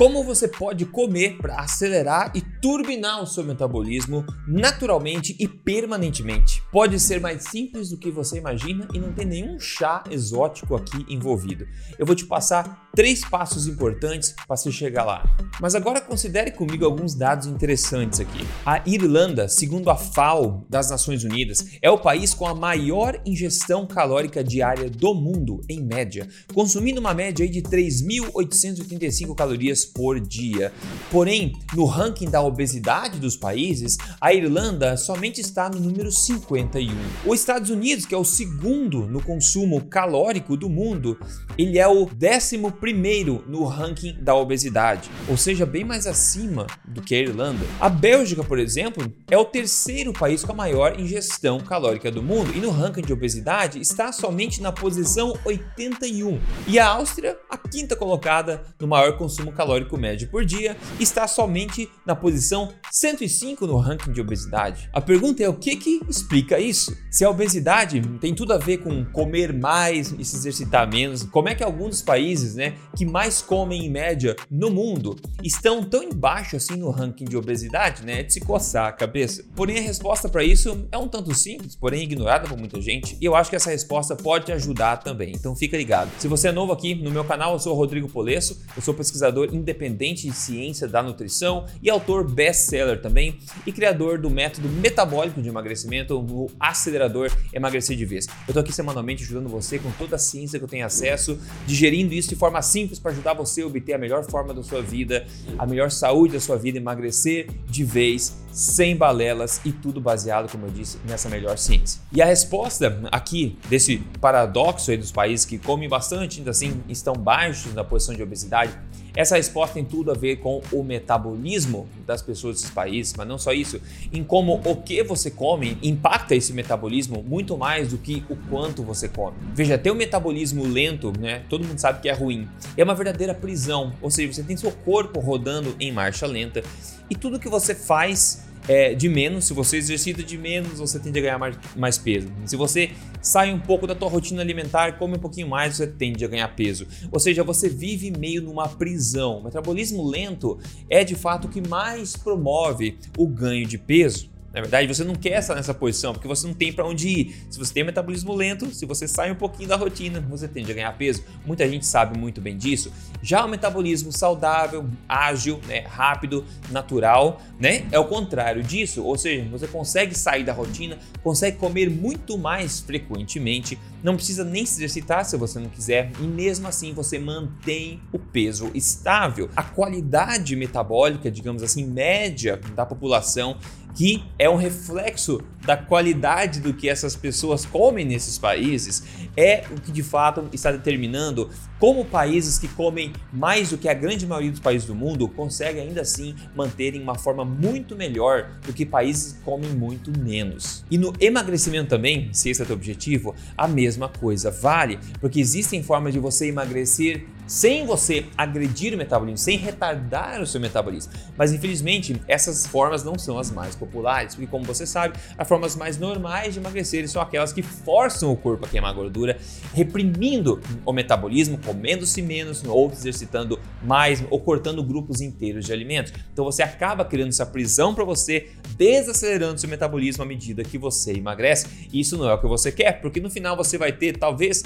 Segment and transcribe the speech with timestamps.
[0.00, 6.62] Como você pode comer para acelerar e turbinar o seu metabolismo naturalmente e permanentemente?
[6.72, 11.04] Pode ser mais simples do que você imagina e não tem nenhum chá exótico aqui
[11.06, 11.66] envolvido.
[11.98, 15.22] Eu vou te passar três passos importantes para você chegar lá.
[15.60, 18.46] Mas agora considere comigo alguns dados interessantes aqui.
[18.64, 23.86] A Irlanda, segundo a FAO das Nações Unidas, é o país com a maior ingestão
[23.86, 30.72] calórica diária do mundo, em média, consumindo uma média de 3.885 calorias por dia.
[31.10, 36.94] Porém, no ranking da obesidade dos países, a Irlanda somente está no número 51.
[37.26, 41.18] Os Estados Unidos, que é o segundo no consumo calórico do mundo,
[41.56, 47.02] ele é o décimo primeiro no ranking da obesidade, ou seja, bem mais acima do
[47.02, 47.64] que a Irlanda.
[47.80, 52.52] A Bélgica, por exemplo, é o terceiro país com a maior ingestão calórica do mundo
[52.54, 56.38] e no ranking de obesidade está somente na posição 81.
[56.66, 61.88] E a Áustria, a quinta colocada no maior consumo calórico médio por dia está somente
[62.06, 64.88] na posição 105 no ranking de obesidade.
[64.92, 66.96] A pergunta é o que que explica isso?
[67.10, 71.48] Se a obesidade tem tudo a ver com comer mais e se exercitar menos, como
[71.48, 76.02] é que alguns dos países, né, que mais comem em média no mundo estão tão
[76.02, 78.20] embaixo assim no ranking de obesidade, né?
[78.20, 79.44] É de se coçar a cabeça.
[79.54, 83.24] Porém a resposta para isso é um tanto simples, porém ignorada por muita gente, e
[83.24, 85.32] eu acho que essa resposta pode te ajudar também.
[85.34, 86.10] Então fica ligado.
[86.18, 89.48] Se você é novo aqui no meu canal, eu sou Rodrigo Polesso, eu sou pesquisador
[89.60, 95.48] independente de ciência da nutrição e autor best-seller também e criador do método metabólico de
[95.48, 98.26] emagrecimento, o acelerador emagrecer de vez.
[98.46, 102.12] Eu tô aqui semanalmente ajudando você com toda a ciência que eu tenho acesso, digerindo
[102.12, 105.26] isso de forma simples para ajudar você a obter a melhor forma da sua vida,
[105.58, 110.66] a melhor saúde da sua vida, emagrecer de vez, sem balelas e tudo baseado, como
[110.66, 112.00] eu disse, nessa melhor ciência.
[112.12, 117.14] E a resposta aqui desse paradoxo aí dos países que comem bastante, ainda assim estão
[117.14, 118.72] baixos na posição de obesidade,
[119.14, 123.38] essa resposta tem tudo a ver com o metabolismo das pessoas desses países, mas não
[123.38, 123.80] só isso,
[124.12, 128.82] em como o que você come impacta esse metabolismo muito mais do que o quanto
[128.82, 129.36] você come.
[129.54, 131.42] Veja, ter um metabolismo lento, né?
[131.48, 132.48] Todo mundo sabe que é ruim.
[132.76, 136.62] É uma verdadeira prisão, ou seja, você tem seu corpo rodando em marcha lenta
[137.08, 141.18] e tudo que você faz é, de menos, se você exercita de menos, você tende
[141.18, 142.28] a ganhar mais, mais, peso.
[142.46, 146.24] Se você sai um pouco da tua rotina alimentar, come um pouquinho mais, você tende
[146.24, 146.86] a ganhar peso.
[147.10, 149.38] Ou seja, você vive meio numa prisão.
[149.38, 150.56] O metabolismo lento
[150.88, 154.30] é de fato o que mais promove o ganho de peso.
[154.52, 157.46] Na verdade, você não quer estar nessa posição porque você não tem para onde ir.
[157.48, 160.74] Se você tem metabolismo lento, se você sai um pouquinho da rotina, você tende a
[160.74, 161.22] ganhar peso.
[161.46, 162.92] Muita gente sabe muito bem disso.
[163.22, 169.04] Já o metabolismo saudável, ágil, né, rápido, natural, né, é o contrário disso.
[169.04, 174.66] Ou seja, você consegue sair da rotina, consegue comer muito mais frequentemente, não precisa nem
[174.66, 179.48] se exercitar se você não quiser e mesmo assim você mantém o peso estável.
[179.54, 183.58] A qualidade metabólica, digamos assim, média da população
[183.94, 189.02] que é um reflexo da qualidade do que essas pessoas comem nesses países,
[189.36, 193.94] é o que de fato está determinando como países que comem mais do que a
[193.94, 198.72] grande maioria dos países do mundo conseguem ainda assim manterem uma forma muito melhor do
[198.72, 200.84] que países que comem muito menos.
[200.90, 205.40] E no emagrecimento também, se esse é o teu objetivo, a mesma coisa vale, porque
[205.40, 211.12] existem formas de você emagrecer sem você agredir o metabolismo, sem retardar o seu metabolismo.
[211.36, 215.74] Mas infelizmente, essas formas não são as mais populares, porque como você sabe, as formas
[215.74, 219.36] mais normais de emagrecer são aquelas que forçam o corpo a queimar gordura,
[219.74, 226.12] reprimindo o metabolismo, comendo-se menos ou exercitando mais ou cortando grupos inteiros de alimentos.
[226.32, 231.14] Então você acaba criando essa prisão para você, desacelerando seu metabolismo à medida que você
[231.14, 231.88] emagrece.
[231.92, 234.62] E isso não é o que você quer, porque no final você vai ter talvez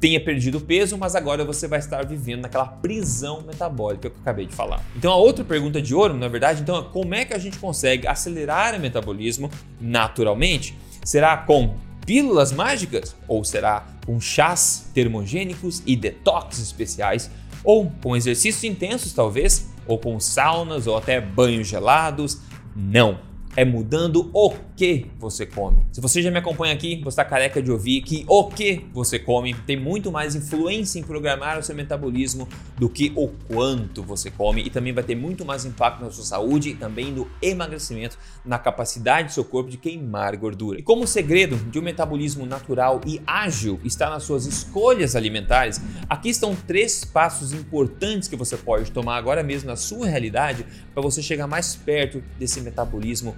[0.00, 4.46] tenha perdido peso, mas agora você vai estar vivendo naquela prisão metabólica que eu acabei
[4.46, 4.84] de falar.
[4.96, 7.58] Então a outra pergunta de ouro, na verdade, então é como é que a gente
[7.58, 9.50] consegue acelerar o metabolismo
[9.80, 10.76] naturalmente?
[11.04, 11.76] Será com
[12.06, 17.30] pílulas mágicas ou será com chás termogênicos e detox especiais
[17.64, 22.38] ou com exercícios intensos talvez, ou com saunas ou até banhos gelados?
[22.74, 23.18] Não
[23.56, 25.84] é mudando o que você come.
[25.90, 29.18] Se você já me acompanha aqui, você está careca de ouvir que o que você
[29.18, 32.48] come tem muito mais influência em programar o seu metabolismo
[32.78, 36.22] do que o quanto você come e também vai ter muito mais impacto na sua
[36.22, 40.78] saúde e também no emagrecimento, na capacidade do seu corpo de queimar gordura.
[40.78, 45.80] E como o segredo de um metabolismo natural e ágil está nas suas escolhas alimentares,
[46.08, 50.64] aqui estão três passos importantes que você pode tomar agora mesmo na sua realidade
[50.94, 53.34] para você chegar mais perto desse metabolismo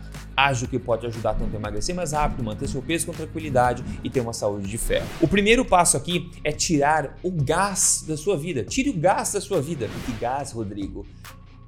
[0.47, 4.11] ágil que pode ajudar tanto a emagrecer mais rápido, manter seu peso com tranquilidade e
[4.11, 5.07] ter uma saúde de ferro.
[5.21, 8.65] O primeiro passo aqui é tirar o gás da sua vida.
[8.65, 9.89] Tire o gás da sua vida.
[10.07, 11.07] Que gás, Rodrigo?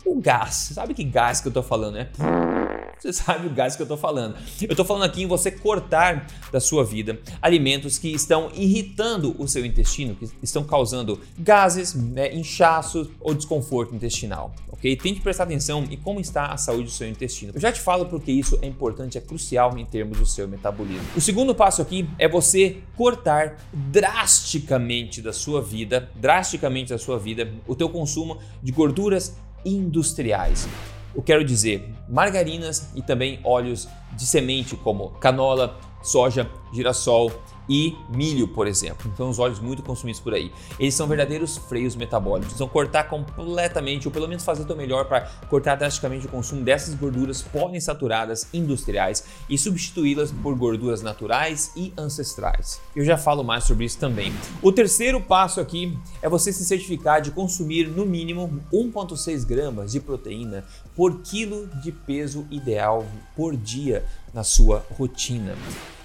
[0.05, 0.71] o gás.
[0.75, 2.11] Sabe que gás que eu tô falando, né?
[3.03, 4.37] Você sabe o gás que eu tô falando.
[4.61, 9.49] Eu tô falando aqui em você cortar da sua vida alimentos que estão irritando o
[9.49, 14.95] seu intestino, que estão causando gases, né, inchaços ou desconforto intestinal, ok?
[14.95, 17.51] Tente prestar atenção em como está a saúde do seu intestino.
[17.53, 21.05] Eu já te falo porque isso é importante, é crucial em termos do seu metabolismo.
[21.17, 27.53] O segundo passo aqui é você cortar drasticamente da sua vida, drasticamente da sua vida,
[27.67, 29.35] o teu consumo de gorduras
[29.65, 30.69] industriais.
[31.15, 37.31] Eu quero dizer margarinas e também óleos de semente como canola, soja, girassol,
[37.73, 39.11] e milho, por exemplo.
[39.15, 40.53] Então, os óleos muito consumidos por aí.
[40.79, 42.55] Eles são verdadeiros freios metabólicos.
[42.55, 46.95] Então, cortar completamente, ou pelo menos fazer o melhor para cortar drasticamente o consumo dessas
[46.95, 52.79] gorduras poliinsaturadas industriais e substituí-las por gorduras naturais e ancestrais.
[52.95, 54.35] Eu já falo mais sobre isso também.
[54.61, 60.01] O terceiro passo aqui é você se certificar de consumir no mínimo 1,6 gramas de
[60.01, 60.63] proteína
[60.95, 64.05] por quilo de peso ideal por dia
[64.35, 65.55] na sua rotina.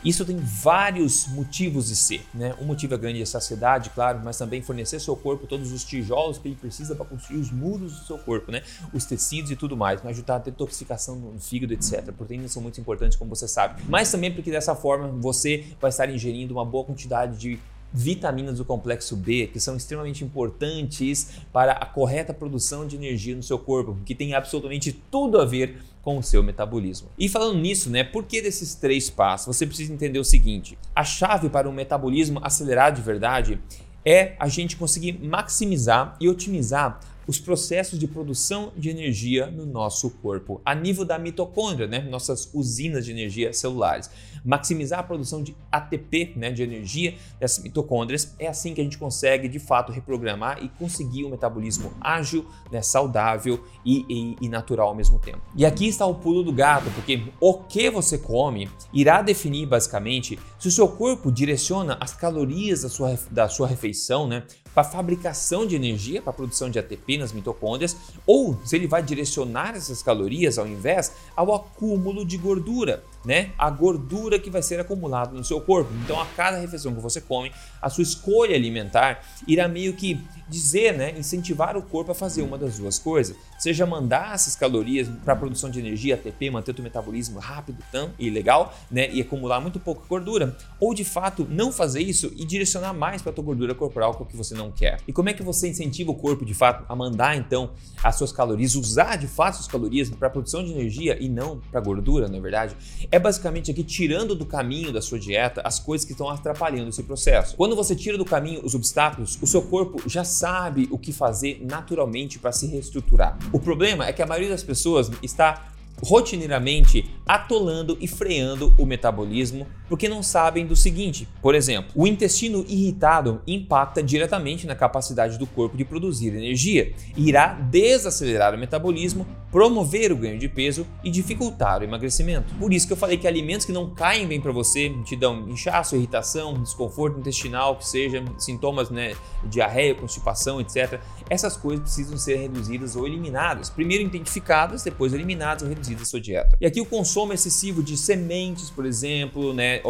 [0.03, 2.55] Isso tem vários motivos de ser, né?
[2.61, 6.47] Um motivo é grande saciedade, claro, mas também fornecer seu corpo todos os tijolos que
[6.47, 8.61] ele precisa para construir os muros do seu corpo, né?
[8.93, 12.11] Os tecidos e tudo mais, para ajudar a detoxificação no fígado, etc.
[12.11, 16.09] Proteínas são muito importantes, como você sabe, mas também porque dessa forma você vai estar
[16.09, 17.59] ingerindo uma boa quantidade de
[17.93, 23.43] vitaminas do complexo B, que são extremamente importantes para a correta produção de energia no
[23.43, 27.09] seu corpo, que tem absolutamente tudo a ver com o seu metabolismo.
[27.17, 29.47] E falando nisso, né, por que desses três passos?
[29.47, 33.59] Você precisa entender o seguinte: a chave para um metabolismo acelerado de verdade
[34.05, 40.09] é a gente conseguir maximizar e otimizar os processos de produção de energia no nosso
[40.09, 41.99] corpo, a nível da mitocôndria, né?
[41.99, 44.09] nossas usinas de energia celulares.
[44.45, 46.51] Maximizar a produção de ATP, né?
[46.51, 51.25] de energia dessas mitocôndrias, é assim que a gente consegue de fato reprogramar e conseguir
[51.25, 52.81] um metabolismo ágil, né?
[52.81, 55.41] saudável e, e, e natural ao mesmo tempo.
[55.55, 60.39] E aqui está o pulo do gato, porque o que você come irá definir basicamente
[60.57, 64.43] se o seu corpo direciona as calorias da sua, da sua refeição né?
[64.77, 67.97] Para fabricação de energia, para produção de ATP nas mitocôndrias,
[68.27, 73.69] ou se ele vai direcionar essas calorias ao invés ao acúmulo de gordura né, a
[73.69, 75.91] gordura que vai ser acumulada no seu corpo.
[76.01, 77.51] Então, a cada refeição que você come,
[77.81, 82.57] a sua escolha alimentar irá meio que dizer, né, incentivar o corpo a fazer uma
[82.57, 83.35] das duas coisas.
[83.59, 88.11] Seja mandar essas calorias para a produção de energia, ATP, manter o metabolismo rápido tão,
[88.17, 92.45] e legal, né, e acumular muito pouca gordura, ou de fato não fazer isso e
[92.45, 95.01] direcionar mais para a tua gordura corporal que é o que você não quer.
[95.05, 97.71] E como é que você incentiva o corpo de fato a mandar então
[98.01, 101.59] as suas calorias, usar de fato as calorias para a produção de energia e não
[101.71, 102.75] para gordura, na verdade?
[103.11, 106.89] É é basicamente aqui tirando do caminho da sua dieta as coisas que estão atrapalhando
[106.89, 107.55] esse processo.
[107.57, 111.59] Quando você tira do caminho os obstáculos, o seu corpo já sabe o que fazer
[111.67, 113.37] naturalmente para se reestruturar.
[113.51, 115.73] O problema é que a maioria das pessoas está
[116.03, 122.65] rotineiramente atolando e freando o metabolismo porque não sabem do seguinte: por exemplo, o intestino
[122.67, 130.11] irritado impacta diretamente na capacidade do corpo de produzir energia irá desacelerar o metabolismo, promover
[130.11, 132.53] o ganho de peso e dificultar o emagrecimento.
[132.55, 135.47] Por isso que eu falei que alimentos que não caem bem para você, te dão
[135.49, 139.15] inchaço, irritação, desconforto intestinal, que seja sintomas, né,
[139.45, 140.99] diarreia, constipação, etc.
[141.29, 143.69] Essas coisas precisam ser reduzidas ou eliminadas.
[143.69, 146.57] Primeiro identificadas, depois eliminadas ou reduzidas da sua dieta.
[146.59, 149.81] E aqui o consumo excessivo de sementes, por exemplo, né,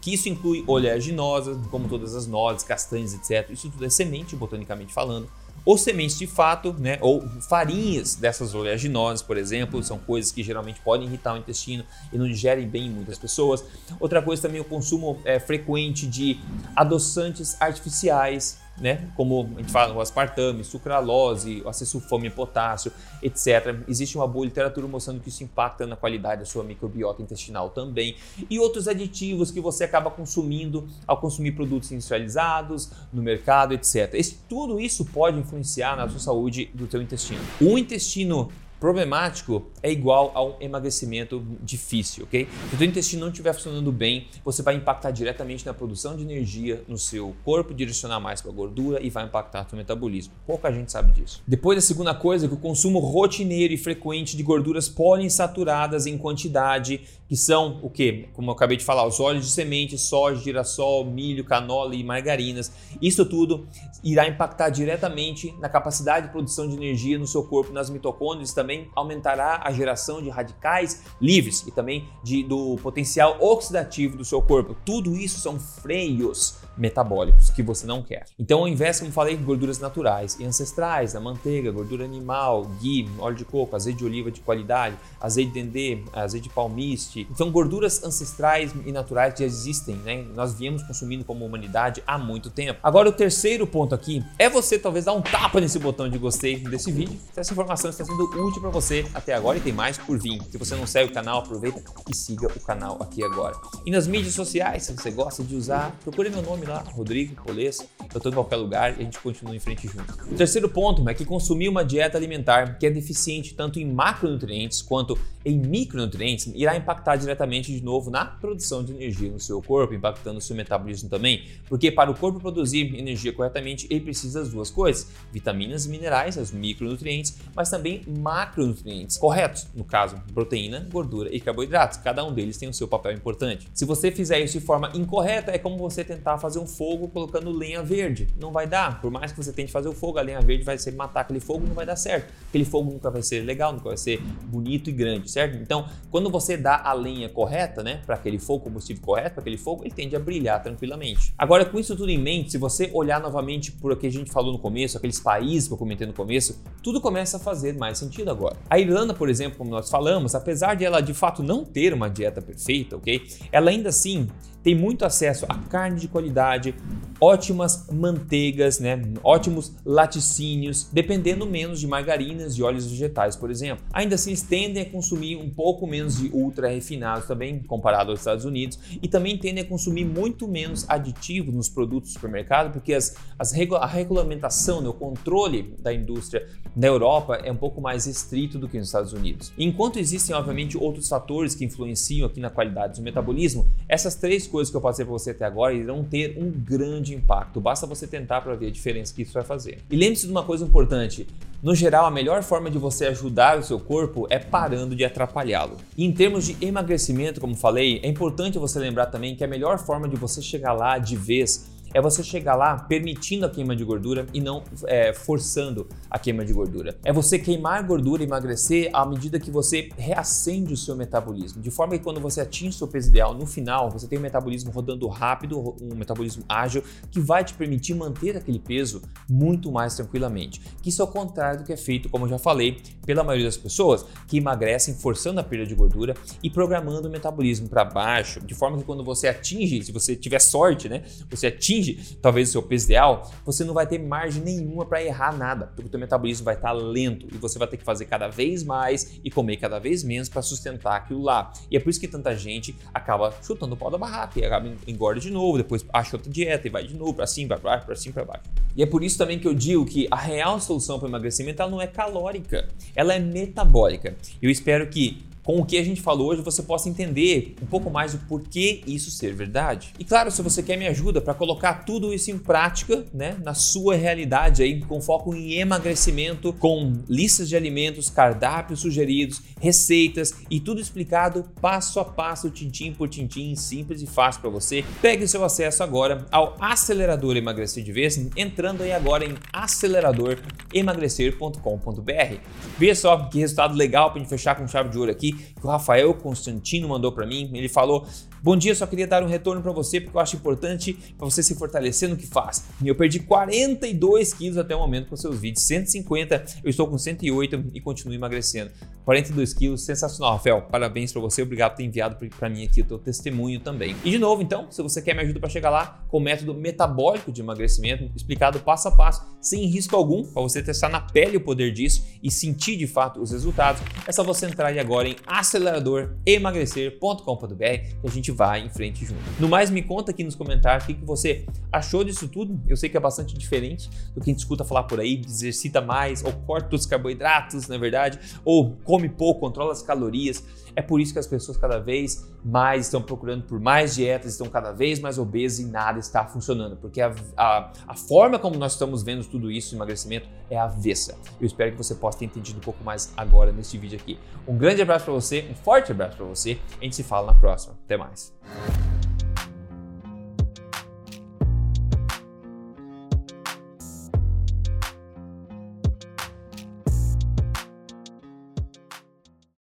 [0.00, 3.50] que isso inclui oleaginosas, como todas as nozes, castanhas, etc.
[3.50, 5.28] Isso tudo é semente, botanicamente falando.
[5.64, 10.80] Ou sementes de fato, né, ou farinhas dessas oleaginosas, por exemplo, são coisas que geralmente
[10.80, 13.64] podem irritar o intestino e não digerem bem em muitas pessoas.
[14.00, 16.40] Outra coisa também o consumo é, frequente de
[16.74, 19.08] adoçantes artificiais, né?
[19.16, 23.76] Como a gente fala, o aspartame, sucralose, acesulfame, potássio, etc.
[23.86, 28.16] Existe uma boa literatura mostrando que isso impacta na qualidade da sua microbiota intestinal também.
[28.50, 34.14] E outros aditivos que você acaba consumindo ao consumir produtos industrializados no mercado, etc.
[34.14, 37.40] Esse, tudo isso pode influenciar na sua saúde do teu intestino.
[37.60, 38.50] O intestino
[38.82, 42.48] problemático é igual a um emagrecimento difícil, ok?
[42.68, 46.24] Se o teu intestino não estiver funcionando bem, você vai impactar diretamente na produção de
[46.24, 50.34] energia no seu corpo, direcionar mais para a gordura e vai impactar o metabolismo.
[50.44, 51.44] Pouca gente sabe disso.
[51.46, 56.18] Depois, a segunda coisa é que o consumo rotineiro e frequente de gorduras poliinsaturadas em
[56.18, 58.26] quantidade, que são o que?
[58.32, 62.72] Como eu acabei de falar, os óleos de semente, soja, girassol, milho, canola e margarinas.
[63.00, 63.64] Isso tudo
[64.02, 68.71] irá impactar diretamente na capacidade de produção de energia no seu corpo, nas mitocôndrias também
[68.72, 74.40] também aumentará a geração de radicais livres e também de, do potencial oxidativo do seu
[74.40, 74.74] corpo.
[74.84, 78.24] Tudo isso são freios metabólicos que você não quer.
[78.38, 83.08] Então, ao invés, como falei, em gorduras naturais e ancestrais, a manteiga, gordura animal, ghee,
[83.18, 87.50] óleo de coco, azeite de oliva de qualidade, azeite de dendê, azeite de palmiste, são
[87.50, 90.24] gorduras ancestrais e naturais que já existem, né?
[90.34, 92.80] Nós viemos consumindo como humanidade há muito tempo.
[92.82, 96.58] Agora, o terceiro ponto aqui é você talvez dar um tapa nesse botão de gostei
[96.58, 99.98] desse vídeo, se essa informação está sendo útil para você até agora e tem mais
[99.98, 100.40] por vir.
[100.50, 103.56] Se você não segue o canal, aproveita e siga o canal aqui agora.
[103.84, 107.88] E nas mídias sociais, se você gosta de usar, procure meu nome lá, Rodrigo Polesso.
[108.12, 110.12] Eu estou em qualquer lugar e a gente continua em frente junto.
[110.30, 114.82] O terceiro ponto é que consumir uma dieta alimentar que é deficiente tanto em macronutrientes
[114.82, 119.94] quanto em micronutrientes irá impactar diretamente de novo na produção de energia no seu corpo,
[119.94, 124.50] impactando o seu metabolismo também, porque para o corpo produzir energia corretamente, ele precisa das
[124.50, 131.34] duas coisas: vitaminas e minerais, os micronutrientes, mas também macronutrientes corretos, no caso, proteína, gordura
[131.34, 131.98] e carboidratos.
[131.98, 133.68] Cada um deles tem o seu papel importante.
[133.72, 137.50] Se você fizer isso de forma incorreta, é como você tentar fazer um fogo colocando
[137.50, 138.28] lenha verde.
[138.40, 139.00] Não vai dar.
[139.00, 141.40] Por mais que você tente fazer o fogo, a lenha verde vai ser matar aquele
[141.40, 142.32] fogo, não vai dar certo.
[142.48, 145.56] Aquele fogo nunca vai ser legal, nunca vai ser bonito e grande certo?
[145.56, 149.56] Então, quando você dá a lenha correta, né, para aquele fogo, combustível correto para aquele
[149.56, 151.34] fogo, ele tende a brilhar tranquilamente.
[151.36, 154.30] Agora, com isso tudo em mente, se você olhar novamente por o que a gente
[154.30, 157.98] falou no começo, aqueles países que eu comentei no começo, tudo começa a fazer mais
[157.98, 158.56] sentido agora.
[158.68, 162.08] A Irlanda, por exemplo, como nós falamos, apesar de ela de fato não ter uma
[162.08, 163.22] dieta perfeita, ok?
[163.50, 164.28] Ela ainda assim
[164.62, 166.74] tem muito acesso a carne de qualidade,
[167.22, 169.00] ótimas manteigas, né?
[169.22, 173.84] ótimos laticínios, dependendo menos de margarinas e óleos vegetais, por exemplo.
[173.92, 178.18] Ainda assim, eles tendem a consumir um pouco menos de ultra refinados também, comparado aos
[178.18, 182.92] Estados Unidos, e também tendem a consumir muito menos aditivos nos produtos do supermercado, porque
[182.92, 184.88] as, as a regulamentação, né?
[184.88, 189.12] o controle da indústria na Europa é um pouco mais restrito do que nos Estados
[189.12, 189.52] Unidos.
[189.56, 194.72] Enquanto existem, obviamente, outros fatores que influenciam aqui na qualidade do metabolismo, essas três coisas
[194.72, 197.60] que eu passei para você até agora irão ter um grande impacto.
[197.60, 199.78] Basta você tentar para ver a diferença que isso vai fazer.
[199.90, 201.26] E lembre-se de uma coisa importante:
[201.62, 205.76] no geral, a melhor forma de você ajudar o seu corpo é parando de atrapalhá-lo.
[205.96, 209.78] E em termos de emagrecimento, como falei, é importante você lembrar também que a melhor
[209.78, 213.84] forma de você chegar lá de vez é você chegar lá permitindo a queima de
[213.84, 216.96] gordura e não é, forçando a queima de gordura.
[217.04, 221.70] É você queimar gordura e emagrecer à medida que você reacende o seu metabolismo, de
[221.70, 224.70] forma que quando você atinge o seu peso ideal, no final você tem um metabolismo
[224.70, 230.60] rodando rápido, um metabolismo ágil que vai te permitir manter aquele peso muito mais tranquilamente.
[230.82, 233.46] Que isso é o contrário do que é feito, como eu já falei, pela maioria
[233.46, 238.40] das pessoas que emagrecem forçando a perda de gordura e programando o metabolismo para baixo,
[238.40, 242.48] de forma que quando você atinge, se você tiver sorte, né, você atinge atinge talvez
[242.48, 245.88] o seu peso ideal, você não vai ter margem nenhuma para errar nada, porque o
[245.88, 249.20] teu metabolismo vai estar tá lento e você vai ter que fazer cada vez mais
[249.24, 251.52] e comer cada vez menos para sustentar aquilo lá.
[251.70, 254.72] E é por isso que tanta gente acaba chutando o pau da barraca e acaba
[254.86, 257.86] engorda de novo, depois acha outra dieta e vai de novo para cima, para baixo,
[257.86, 258.44] para cima, para baixo.
[258.76, 261.70] E é por isso também que eu digo que a real solução para emagrecimento ela
[261.70, 264.16] não é calórica, ela é metabólica.
[264.40, 267.90] Eu espero que com o que a gente falou hoje, você possa entender um pouco
[267.90, 269.92] mais do porquê isso ser verdade.
[269.98, 273.54] E claro, se você quer me ajuda para colocar tudo isso em prática, né, na
[273.54, 280.60] sua realidade aí, com foco em emagrecimento, com listas de alimentos, cardápios sugeridos, receitas e
[280.60, 285.42] tudo explicado passo a passo, tintim por tintim, simples e fácil para você, pegue seu
[285.44, 292.36] acesso agora ao acelerador emagrecer de vez, entrando aí agora em aceleradoremagrecer.com.br.
[292.78, 295.68] Veja só que resultado legal para gente fechar com chave de ouro aqui que o
[295.68, 297.50] Rafael Constantino mandou para mim.
[297.52, 298.06] Ele falou:
[298.44, 301.44] Bom dia, só queria dar um retorno para você porque eu acho importante para você
[301.44, 302.64] se fortalecer no que faz.
[302.84, 307.66] Eu perdi 42 quilos até o momento com seus vídeos, 150, eu estou com 108
[307.72, 308.72] e continuo emagrecendo.
[309.04, 310.62] 42 quilos, sensacional, Rafael.
[310.62, 313.94] Parabéns para você, obrigado por ter enviado para mim aqui o teu testemunho também.
[314.04, 316.52] E de novo, então, se você quer me ajuda para chegar lá com o método
[316.52, 321.36] metabólico de emagrecimento, explicado passo a passo, sem risco algum, para você testar na pele
[321.36, 325.14] o poder disso e sentir de fato os resultados, é só você entrar agora em
[325.26, 329.20] aceleradoremagrecer.com.br que a vai em frente junto.
[329.38, 332.60] No mais, me conta aqui nos comentários o que, que você achou disso tudo.
[332.66, 335.80] Eu sei que é bastante diferente do que a gente escuta falar por aí, exercita
[335.80, 340.42] mais, ou corta os carboidratos, na é verdade, ou come pouco, controla as calorias.
[340.74, 344.48] É por isso que as pessoas cada vez mais estão procurando por mais dietas, estão
[344.48, 348.72] cada vez mais obesas e nada está funcionando, porque a, a, a forma como nós
[348.72, 351.16] estamos vendo tudo isso, emagrecimento, é avessa.
[351.40, 354.18] Eu espero que você possa ter entendido um pouco mais agora neste vídeo aqui.
[354.46, 357.34] Um grande abraço para você, um forte abraço para você, a gente se fala na
[357.34, 357.74] próxima.
[357.84, 358.32] Até mais.